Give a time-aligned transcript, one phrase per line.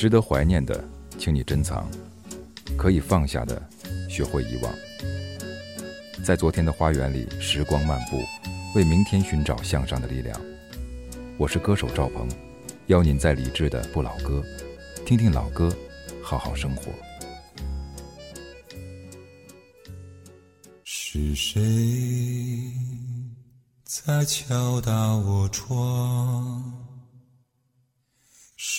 [0.00, 0.82] 值得怀念的，
[1.18, 1.84] 请你珍藏；
[2.74, 3.62] 可以放下的，
[4.08, 4.72] 学会遗忘。
[6.24, 8.18] 在昨天的花园里，时光漫步，
[8.74, 10.40] 为明天寻找向上的力量。
[11.36, 12.26] 我是歌手赵鹏，
[12.86, 14.42] 邀您在理智的不老歌，
[15.04, 15.70] 听听老歌，
[16.22, 16.90] 好好生活。
[20.82, 21.60] 是谁
[23.84, 26.89] 在敲打我窗？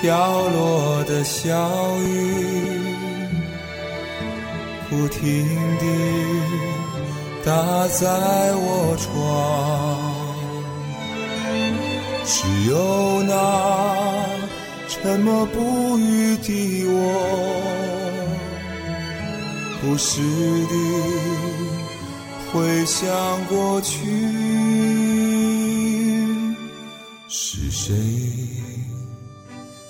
[0.00, 2.86] 飘落的小雨，
[4.88, 5.44] 不停
[5.80, 5.84] 地
[7.44, 7.52] 打
[7.88, 8.06] 在
[8.54, 9.08] 我窗，
[12.24, 13.32] 只有那
[14.86, 16.92] 沉默不语的我。
[19.80, 20.20] 不时
[20.68, 20.74] 地
[22.52, 23.08] 回想
[23.46, 23.96] 过去，
[27.28, 27.94] 是谁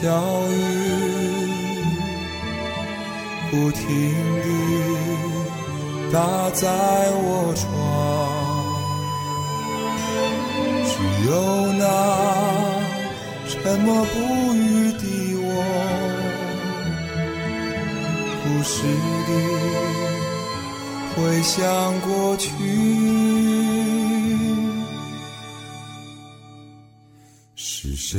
[0.00, 0.06] 小
[0.48, 0.52] 雨，
[3.50, 3.84] 不停
[4.42, 4.48] 地
[6.10, 6.18] 打
[6.52, 6.66] 在
[7.16, 7.60] 我窗。
[10.86, 10.90] 只
[11.28, 11.30] 有
[11.74, 11.84] 那
[13.46, 14.14] 沉默不
[14.54, 15.04] 语的
[15.42, 15.46] 我，
[18.42, 18.72] 不时
[19.26, 19.30] 地
[21.14, 21.60] 回想
[22.00, 22.48] 过去。
[27.54, 28.18] 是谁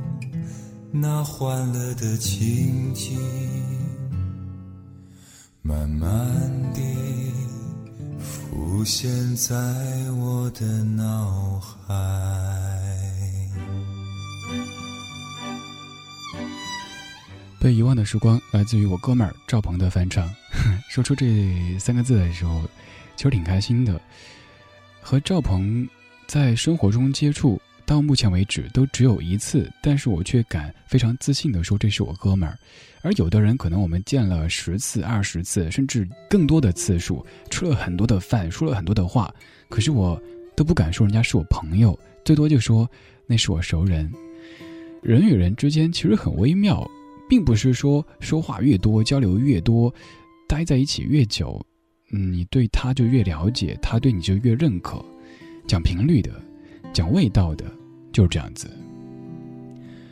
[0.93, 3.17] 那欢乐的情景，
[5.61, 6.09] 慢慢
[6.73, 6.81] 地
[8.19, 9.55] 浮现在
[10.11, 11.87] 我的脑海。
[17.57, 20.29] 被遗忘的时光，来自于我哥们儿赵鹏的翻唱。
[20.91, 22.63] 说出这三个字的时候，
[23.15, 23.99] 其实挺开心的。
[24.99, 25.87] 和赵鹏
[26.27, 27.61] 在生活中接触。
[27.91, 32.57] 到目前为止都只有一次，但是我却敢非常自信地说这是我哥们儿。
[33.01, 39.29] 而有的人可能我们见了十次、二十次，甚至更多的次数，吃了很多的饭，说了很多的话，
[39.67, 40.17] 可是我
[40.55, 42.89] 都不敢说人家是我朋友，最多就说
[43.27, 44.09] 那是我熟人。
[45.03, 46.89] 人与人之间其实很微妙，
[47.27, 49.93] 并不是说说话越多、交流越多、
[50.47, 51.61] 待在一起越久，
[52.13, 55.03] 嗯，你对他就越了解，他对你就越认可。
[55.67, 56.31] 讲频率的，
[56.93, 57.65] 讲味道的。
[58.11, 58.69] 就是这样子。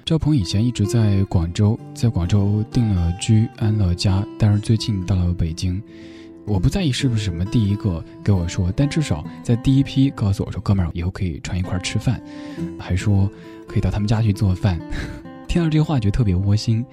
[0.05, 5.81] 赵鹏以前一直在广州，在广州定了居，安了家，但是最近到了北京。
[6.45, 12.19] 我不在意是不是什么第一个给我说，但至少在第一批告诉我说：“哥们儿，以后可以串一块吃饭。”
[12.79, 13.29] 还说
[13.67, 14.79] 可以到他们家去做饭。
[15.47, 16.83] 听到这话，觉得特别窝心。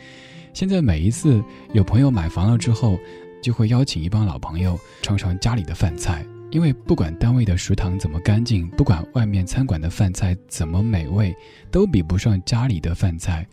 [0.53, 1.43] 现在每一次
[1.73, 2.99] 有朋友买房了之后，
[3.41, 6.23] 就会邀请一帮老朋友尝尝家里的饭菜。
[6.57, 11.37] 因为不管单位的食堂怎么干净，不管外面餐馆的饭菜怎么美味，
[11.71, 13.47] 都比不上家里的饭菜。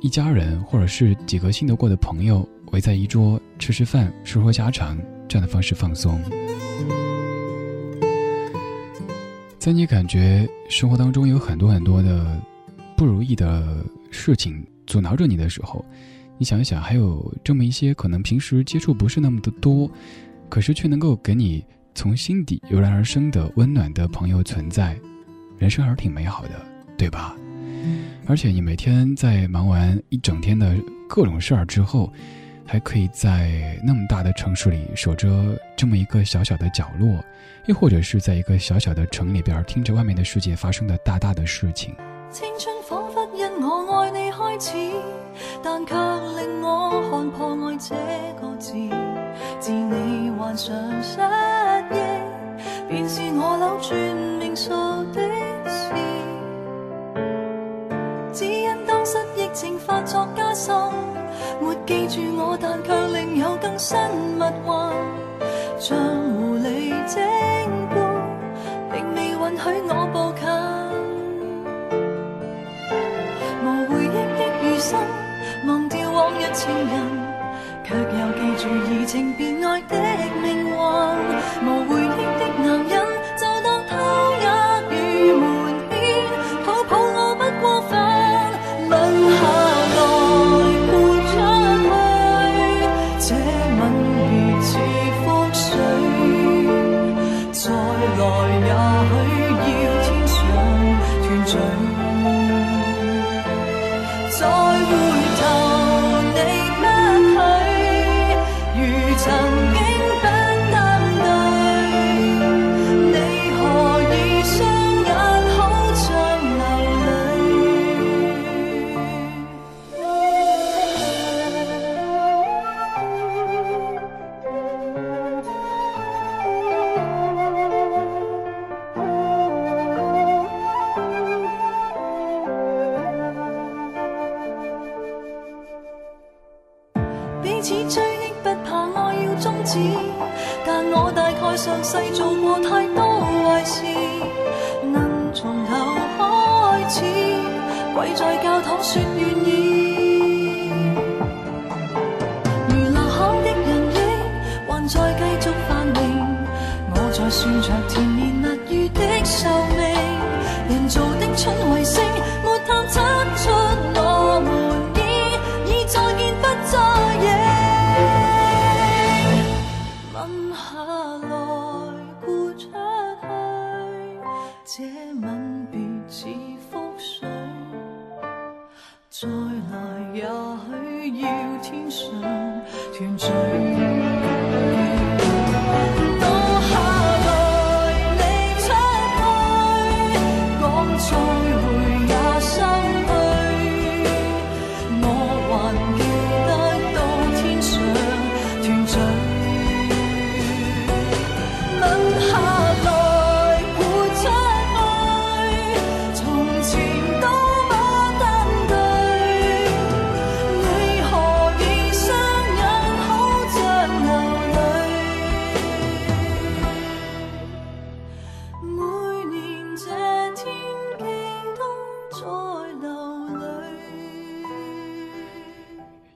[0.00, 4.96] 一家人或者是几个信得过的朋友围在一桌吃吃饭、说说家常，
[5.26, 6.22] 这样的方式放松。
[9.58, 12.40] 在你感觉生活当中有很多很多的
[12.96, 15.84] 不如意的事情阻挠着你的时候，
[16.38, 19.90] 你想一想，还有这么一些可能平时接触不是那么的多，
[20.48, 21.64] 可是却能够给你。
[21.94, 24.98] 从心底油然而生的温暖的朋友存在，
[25.58, 26.50] 人生还是挺美好的，
[26.98, 27.34] 对吧？
[28.26, 30.74] 而且你每天在忙完一整天的
[31.08, 32.12] 各种事儿之后，
[32.66, 37.22] 还可以在那么大的城市里守着这么一个小小的角落，
[37.66, 41.94] 又或者是在一个小小的城里边听着外面的世界发生的大大的事情。
[42.30, 44.72] 青春仿佛因我爱你开始，
[45.62, 47.94] 但却令我看破爱这
[48.40, 48.72] 个字。
[49.60, 51.18] 自你患上失
[51.90, 51.96] 忆，
[52.86, 53.98] 便是我扭转
[54.38, 54.68] 命数
[55.14, 55.22] 的
[55.64, 55.94] 事。
[58.30, 60.76] 只因当失忆症发作加深，
[61.62, 63.96] 没记住我，但却另有更新
[64.36, 64.74] 密运，
[65.80, 67.22] 像狐狸精
[67.88, 67.96] 般，
[68.92, 70.44] 并未允许我步近。
[73.64, 75.00] 无回忆的余生
[75.66, 76.94] 忘掉往日情人，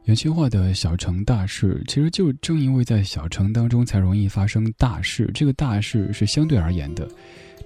[0.09, 5.31] 原青化的小城大事，其实就正因为在小城当中才容易发生大事。
[5.35, 7.07] 这个大事是相对而言的，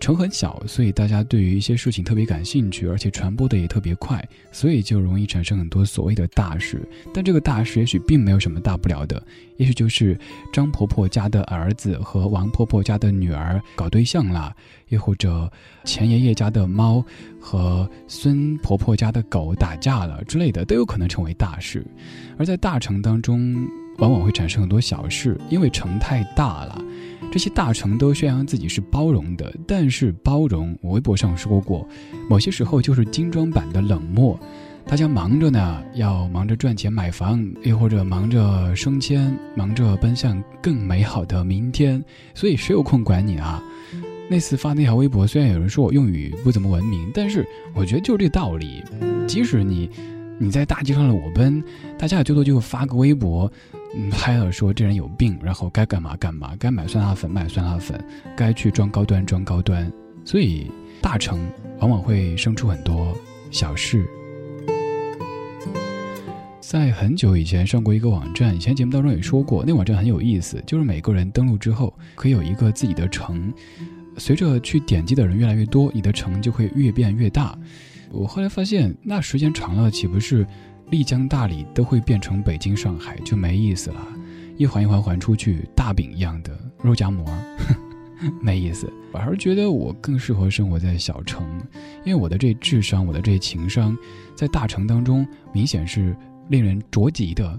[0.00, 6.86] 城很小，所以大家对于一些事情特别感兴趣，而且传播的也特别快，所以就容易产生很多所谓的大事。
[7.14, 9.22] 但这个大事也许并没有什么大不了的，
[9.56, 10.18] 也许就是
[10.52, 14.54] 张婆婆家的儿子和王婆婆家的女儿搞对象了。
[14.88, 15.50] 又或者，
[15.84, 17.02] 钱爷爷家的猫
[17.40, 21.82] 和孙婆婆家的狗打架了之类的，都有可能成为大事。
[22.36, 23.66] 而在大城当中，
[23.98, 26.82] 往往会产生很多小事，因为城太大了。
[27.30, 31.88] 这些大城都宣扬自己是包容的，但是包容，我微博上说过，
[32.28, 34.38] 某些时候就是精装版的冷漠。
[34.84, 43.62] 大家忙着呢，要忙着赚钱买房，又或者忙着升迁，忙着奔向更美好的明天，所以谁有空管你啊？
[44.28, 48.82] 那次发那条微博，虽然有人说我用语不怎么文明，但是我觉得就这道理。
[49.26, 49.88] 即使你
[50.38, 51.62] 你在大街上裸奔，
[51.96, 53.50] 大家也最多就发个微博，
[54.10, 58.02] 拍了说这人有病，然后该干嘛干嘛，该买酸辣粉买酸辣粉，
[58.36, 59.90] 该去装高端装高端。
[60.24, 60.70] 所以
[61.00, 61.38] 大成
[61.80, 63.16] 往往会生出很多
[63.50, 64.06] 小事。
[66.60, 73.52] 在很久以前上过一个网站，以前节目当中也说过，那网站很有意思，就是每个人登录之后可以有一个自己的城，
[74.16, 77.58] 随着去点击的人越来越多，你的城就会越变越大。
[78.10, 80.46] 我后来发现，那时间长了，岂不是
[80.92, 84.06] 丽江、大理都会变成北京、上海，就没意思了？
[84.58, 87.26] 一环一环环出去，大饼一样的肉夹馍，
[88.42, 88.92] 没意思。
[89.10, 91.46] 我还是觉得我更适合生活在小城，
[92.04, 93.96] 因为我的这智商，我的这情商，
[94.36, 96.14] 在大城当中明显是。
[96.48, 97.58] 令人着急的。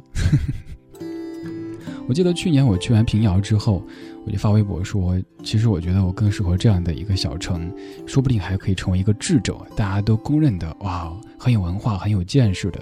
[2.05, 3.81] 我记得去年我去完平遥之后，
[4.25, 7.71] 我就发微博说，其实我觉得我更适合这样的一个小城，
[8.05, 12.79] 说不定还可以成为一个智者，大家都公认的哇，很有文化、很有见识的。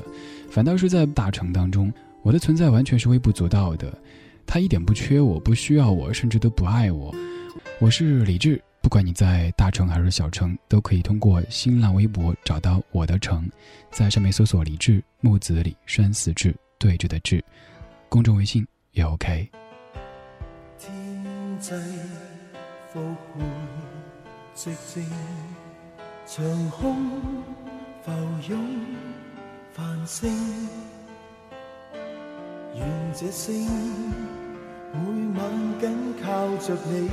[0.51, 1.91] 反倒是在大城当中，
[2.23, 3.97] 我的存在完全是微不足道的，
[4.45, 7.15] 他一点不缺我，不需要我，甚至都不爱我。
[7.79, 8.61] 我是李志。
[8.81, 13.49] 不管你在大城还是小城，都可以通过新浪微博找到我的城，
[13.91, 17.41] 在上面搜索“李志木子李山寺志对着的志”，
[18.09, 19.49] 公众微信也 OK。
[20.77, 21.71] 天际
[22.91, 23.41] 复活，
[24.53, 25.05] 寂静，
[26.25, 27.09] 长空
[28.03, 28.11] 浮
[28.49, 28.59] 涌
[29.73, 30.29] 繁星，
[32.75, 33.65] 愿这星
[34.91, 34.99] 每
[35.39, 35.49] 晚
[35.79, 37.09] 紧靠着你。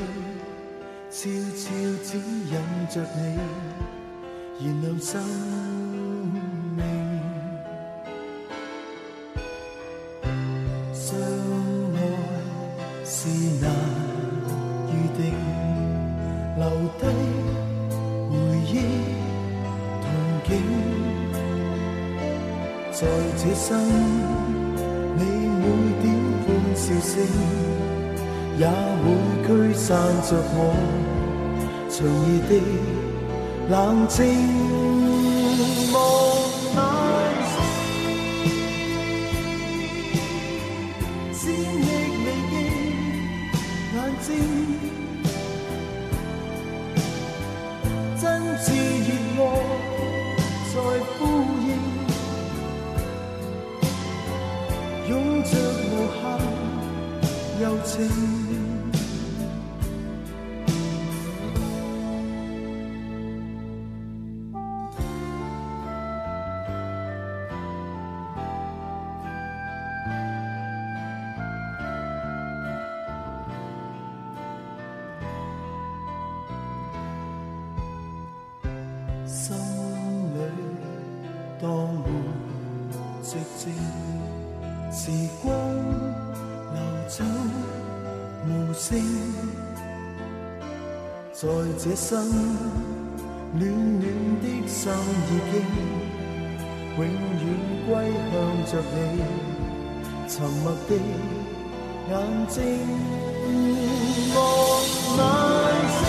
[1.09, 1.71] 悄悄
[2.03, 2.53] 指引
[2.91, 3.39] 着你，
[4.67, 5.21] 燃亮心
[28.59, 29.05] 也会
[29.47, 29.87] 驱散
[30.23, 30.57] 着我
[31.89, 32.53] 长夜的
[33.71, 33.75] 冷
[34.09, 34.17] 静。
[35.93, 35.95] 望
[36.77, 36.79] 晚
[37.49, 37.57] 星，
[41.33, 41.87] 鲜亦
[42.25, 42.53] 未记
[43.95, 44.29] 眼睛，
[48.21, 48.23] 真
[48.59, 48.67] 挚
[49.07, 49.09] 热
[49.45, 49.47] 爱
[50.69, 50.75] 在
[51.19, 51.19] 呼
[57.89, 58.05] 心
[80.35, 80.39] 里
[81.59, 82.05] 多么
[83.23, 83.73] 寂静，
[84.93, 85.11] 时
[85.43, 85.51] 光
[86.75, 86.79] 流
[87.09, 87.25] 走。
[88.47, 88.99] 无声，
[91.33, 91.49] 在。
[91.79, 92.11] 这生
[93.53, 94.03] 暖暖
[94.43, 95.55] 的心已经
[96.97, 97.43] 永远
[97.87, 97.89] 归
[98.33, 98.35] 向
[98.67, 98.71] 着
[99.15, 99.17] 你，
[100.29, 100.91] 沉默的
[102.11, 102.13] 眼
[102.49, 102.55] 睛
[104.35, 104.37] 望
[105.17, 105.21] 晚
[105.95, 106.01] 星，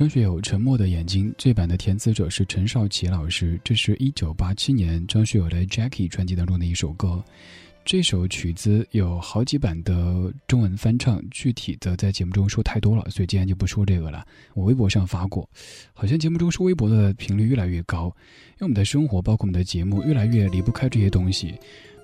[0.00, 7.22] 张学友《沉默的眼睛》这版的填词者是陈少琪老师，这是一九八七年张学友的《Jackie》专辑当中的一首歌。
[7.84, 14.26] 这首曲子有好几版的中文翻唱，具体的在节目中说太多了，所以今天就不说这个了。
[14.54, 15.46] 我微博上发过，
[15.92, 21.54] 好像节目中说微博的频率越来越高，因为我们的生活，包括我们的节目，越来越离不开这些东西。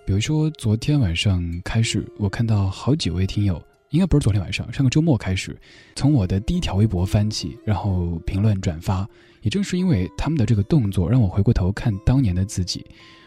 [0.04, 3.62] 比如说，昨天晚上开始，我看到好几位听友，
[3.96, 5.58] 应该不是昨天晚上，上个周末开始，
[5.94, 9.08] 从我的第一条微博翻起，然后评论转发。
[9.40, 12.84] 也正是因为他们的这个动作，让我回过头看当年的自己。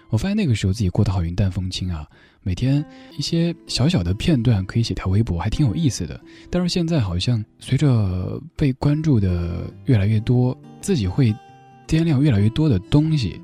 [0.10, 2.06] 我发现那个时候自己过得好云淡风轻啊，
[2.44, 2.86] 每天
[3.18, 6.20] 一些小小的片段可以写条微博，还挺有意思的。
[6.52, 11.34] 但是现在好像随着被关注的越来越多，自己会
[11.88, 13.42] 掂量越来越多的东西。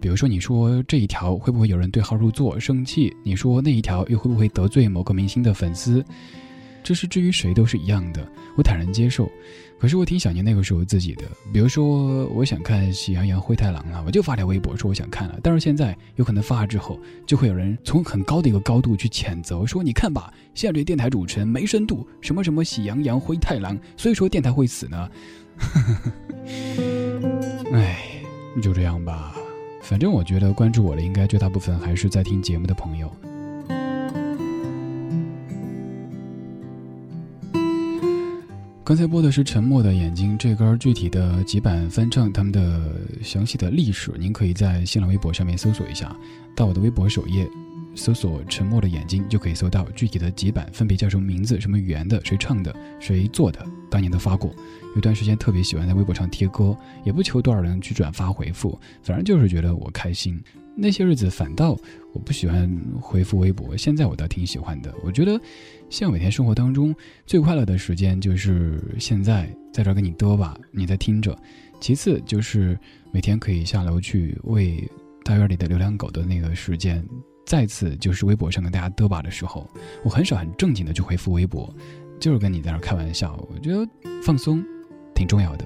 [0.00, 3.12] 比如说，你说这一条会不会有人对号入座生气？
[3.24, 6.04] 你说那一条又会不会得罪某个明星的粉丝？
[6.88, 8.26] 这是至于谁都是一样的，
[8.56, 9.30] 我坦然接受。
[9.78, 15.38] 可是我挺想念那个时候自己的，比如说我想看《喜羊羊灰太狼》了，我就发条微博说我想看了。
[15.42, 25.10] 但是现在有可能发了之后，就会有人从很高的一个高度去谴责，说你看吧，现在这电台主持人没深度，什么什么《喜羊羊灰太狼》，所以说电台会死呢。
[27.70, 27.98] 哎，
[28.62, 29.34] 就这样吧，
[29.82, 33.12] 反正我觉得关注我的应该绝大部分还是在听节目的朋友。
[38.88, 42.90] 刚才播的是《沉默的眼睛》这歌，具体的几版翻唱，他们的
[43.22, 46.16] 详细的历史，您可以在新浪微博上面搜索一下，
[46.54, 47.46] 到我的微博首页
[47.98, 54.54] 搜索“沉默的眼睛”就可以搜到具体的几版，分别叫什么名字、什么语言的、谁唱的、谁做的，当年都发过。
[54.94, 60.40] 有段时间特别喜欢在微博上贴歌，也不求多少人去转发回复，反正就是觉得我开心。
[60.80, 61.76] 那些日子反倒
[62.12, 64.94] 我不喜欢回复微博，现在我倒挺喜欢的。
[65.02, 65.32] 我觉得，
[65.90, 66.94] 现在每天生活当中
[67.26, 71.36] 最快乐的时间就是现在在这跟你嘚吧，你在听着。
[71.80, 72.78] 其次就是
[73.12, 74.88] 每天可以下楼去喂
[75.24, 77.04] 大院里的流浪狗的那个时间。
[77.48, 79.66] 再次就是微博上跟大家嘚吧的时候，
[80.04, 81.74] 我很少很正经的去回复微博，
[82.20, 83.42] 就是跟你在那开玩笑。
[83.50, 83.88] 我觉得
[84.22, 84.62] 放松
[85.14, 85.64] 挺重要的。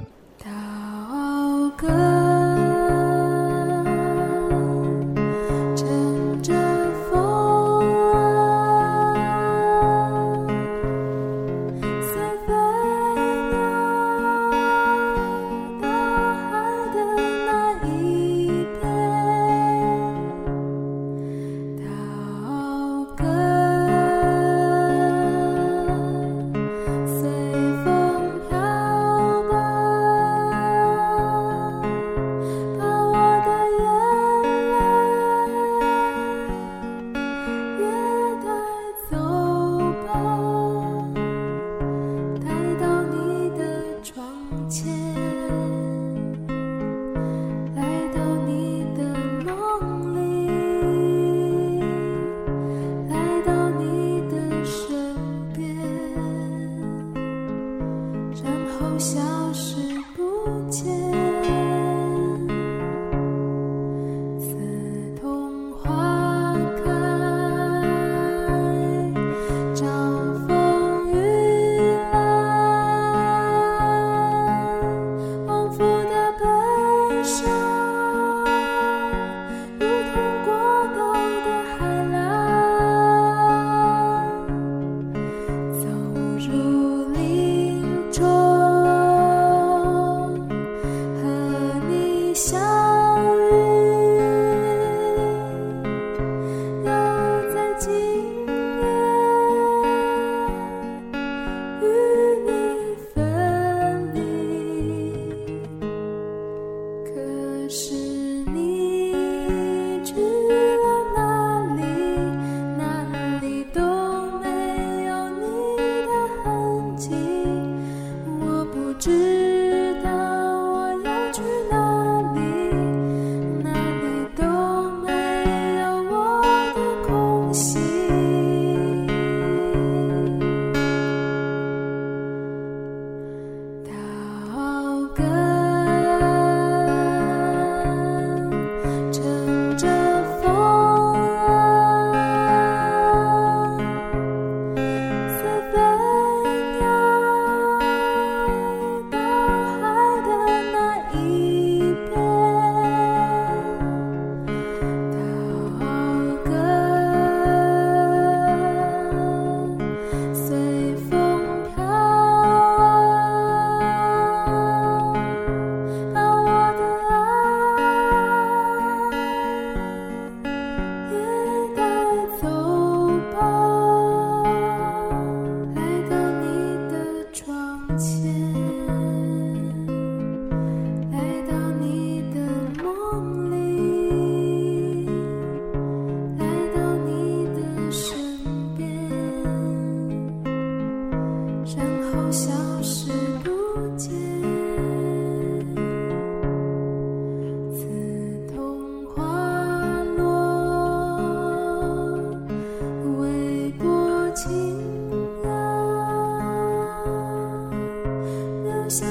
[208.92, 209.06] 这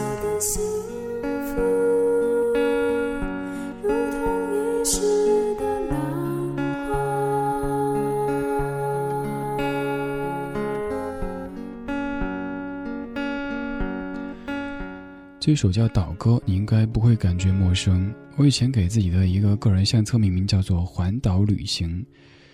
[15.55, 18.13] 首叫《岛歌》，你应该不会感觉陌生。
[18.35, 22.05] 我以前给自己的一个个人相册命名叫做“环岛旅行”。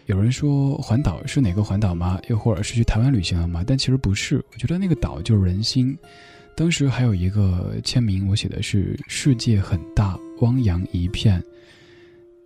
[0.08, 2.18] 有人说环岛是哪个环岛吗？
[2.30, 3.66] 又或者是去台湾旅行了吗？
[3.68, 4.38] 但其实不是。
[4.54, 5.98] 我觉得那个岛就是人心。
[6.58, 11.42] 当时还有一个签名，我写的是“世界很大，汪洋一片”。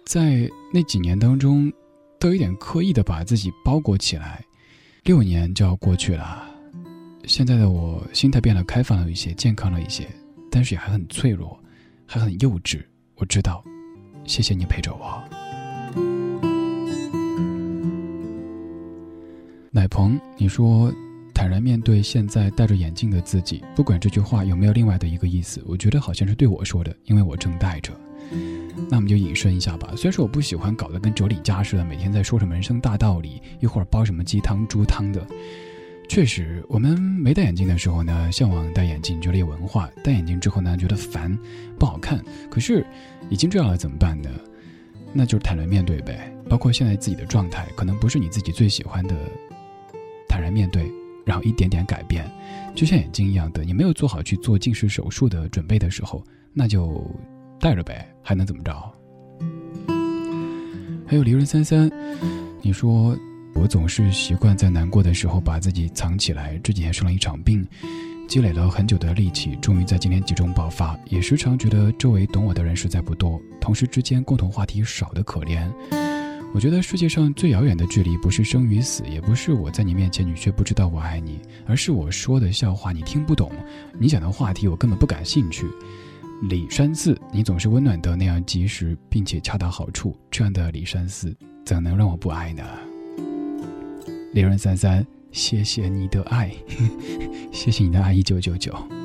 [0.04, 1.72] 在那几年当中，
[2.20, 4.44] 都有点刻意的把自己包裹起来。
[5.06, 6.46] 六年就要过去了，
[7.24, 10.06] 现在的我心态变得开放了一些，健康了一些。
[10.52, 11.58] 但是也还很脆弱，
[12.06, 12.84] 还很幼稚。
[13.16, 13.64] 我知道，
[14.26, 15.24] 谢谢你陪着我。
[19.72, 20.94] 奶鹏，你说
[21.42, 27.92] 坦然面对现在戴着眼镜的自己，不管这句话有没有另外的一个意思，我觉得好像是对我说的，因为我正戴着。
[28.88, 29.92] 那我们就引申一下吧。
[29.98, 35.26] 虽然说我不喜欢搞得跟哲理家似的，每天在说什么人生大道理，一会儿煲什么鸡汤猪汤的。
[36.08, 41.36] 确实，我们没戴眼镜的时候呢，向往戴眼镜，觉得有文化；戴眼镜之后呢，觉得烦，
[41.80, 42.24] 不好看。
[42.52, 42.86] 可是，
[43.32, 44.30] 已经这样了，怎么办呢？
[45.12, 46.32] 那就是坦然面对呗。
[46.48, 49.16] 包括现在自己的状态，可能不是你自己最喜欢的，
[50.28, 50.86] 坦然面对，
[51.26, 52.30] 然后一点点改变。
[52.76, 57.04] 就像眼镜一样的，你没有做好去做近视手术的准备的时候，那就
[57.60, 58.94] 戴着呗，还能怎么着？
[61.08, 61.92] 还有离人三三，
[62.62, 63.18] 你说。
[63.54, 66.58] 我总是习惯在难过的时候把自己藏起来。
[66.64, 67.68] 这几天生了一场病，
[68.26, 70.98] 积累了很久的力气，终于在今天集中爆发。
[71.10, 75.70] 也时常觉得周围懂我的人实在不多，同事之间共同话题少得可怜。
[76.54, 83.52] 我觉得世界上最遥远的距离，不是生与死，也不是我在你面前你却不知道我爱你，而是我说的笑话你听不懂，
[83.98, 85.66] 你讲的话题我根本不感兴趣。
[86.50, 92.64] 李山寺，你总是温暖的那样及时，并且恰到好处，这样的李山寺怎能让我不爱呢？
[94.34, 96.52] 猎人三三，谢谢你的爱，
[97.52, 99.01] 谢谢你的爱，一九九九。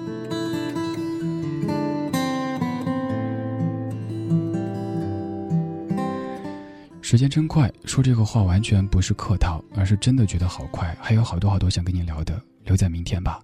[7.09, 10.93] 时间真快，说这个话完全不是客套，而是真的觉得好快。
[11.01, 13.41] 还有好多好多想跟你聊的，留在明天吧。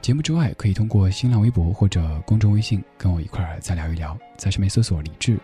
[0.00, 5.38] 节目之外，可以通过新浪微博或者公众微信跟我一块儿再聊一聊，在上面搜索“李志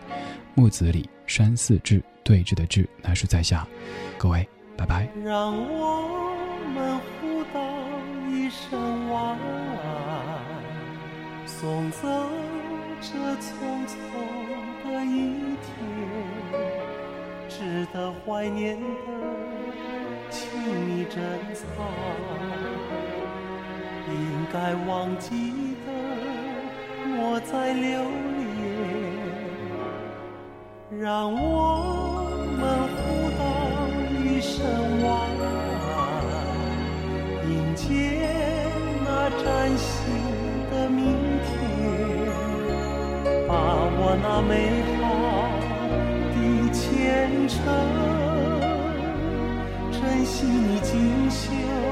[0.55, 3.67] 木子李山寺志对峙的志，那是在下。
[4.17, 4.49] 各位。
[4.75, 5.07] 拜拜。
[5.23, 6.09] 让我
[6.73, 7.61] 们互道
[8.31, 9.45] 一声晚安，
[11.45, 11.99] 送走
[12.99, 13.95] 这匆匆
[14.91, 15.69] 的一天，
[17.49, 18.87] 值得怀念的，
[20.29, 20.49] 请
[20.87, 21.21] 你珍
[21.53, 21.63] 藏；
[24.09, 24.15] 应
[24.51, 25.87] 该忘记的，
[27.07, 28.11] 莫再留恋。
[31.01, 31.37] 让我
[32.57, 32.61] 们
[32.97, 33.01] 互
[33.37, 33.41] 道
[34.09, 34.23] 一。
[34.45, 34.59] 声
[35.01, 35.07] 晚
[35.39, 35.95] 安，
[37.49, 37.87] 迎接
[39.05, 39.09] 那
[39.41, 39.45] 崭
[39.77, 39.87] 新
[40.69, 41.01] 的明
[41.47, 41.49] 天，
[43.47, 44.51] 把我那美
[44.99, 45.02] 好
[47.43, 47.59] 前程，
[49.91, 51.82] 珍惜你今宵。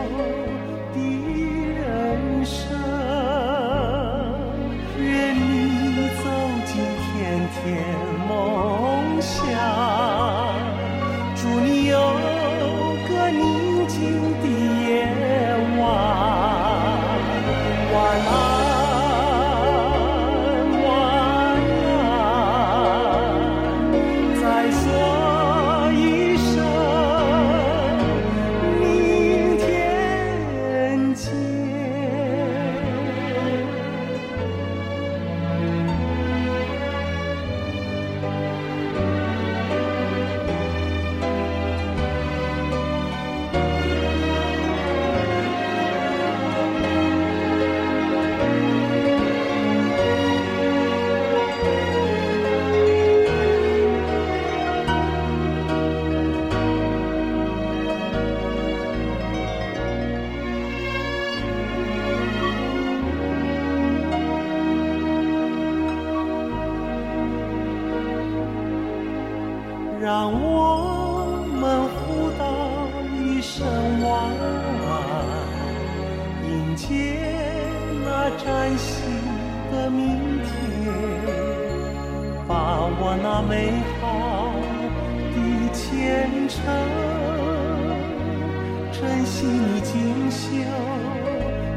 [89.51, 90.63] 你锦绣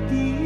[0.09, 0.44] 的